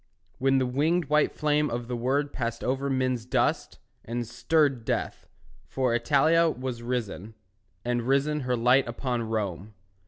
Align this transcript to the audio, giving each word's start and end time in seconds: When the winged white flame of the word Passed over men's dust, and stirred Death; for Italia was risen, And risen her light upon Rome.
When 0.39 0.57
the 0.57 0.65
winged 0.65 1.05
white 1.09 1.31
flame 1.31 1.69
of 1.69 1.87
the 1.87 1.95
word 1.95 2.33
Passed 2.33 2.63
over 2.63 2.89
men's 2.89 3.23
dust, 3.23 3.77
and 4.03 4.25
stirred 4.27 4.83
Death; 4.83 5.27
for 5.67 5.93
Italia 5.93 6.49
was 6.49 6.81
risen, 6.81 7.35
And 7.85 8.01
risen 8.07 8.39
her 8.39 8.55
light 8.57 8.87
upon 8.87 9.21
Rome. 9.21 9.75